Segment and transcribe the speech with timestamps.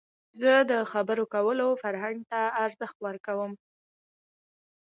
[0.41, 3.51] زه د خبرو کولو فرهنګ ته ارزښت ورکوم.